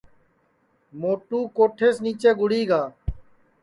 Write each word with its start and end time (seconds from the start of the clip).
موٹو 0.99 1.39
کوٹھیس 1.55 1.95
نیچے 2.03 2.31
گُڑی 2.39 2.61
گا 2.69 2.81